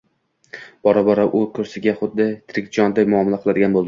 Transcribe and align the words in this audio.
Bora-bora 0.87 1.25
u 1.39 1.41
kursiga 1.57 1.93
xuddi 1.99 2.27
tirik 2.53 2.73
jonday 2.79 3.07
muomala 3.13 3.41
qiladigan 3.45 3.77
bo`ldi 3.77 3.79